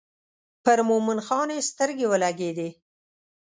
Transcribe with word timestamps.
پر 0.63 0.79
مومن 0.87 1.19
خان 1.27 1.49
یې 1.55 1.67
سترګې 1.69 2.05
ولګېدې. 2.11 2.69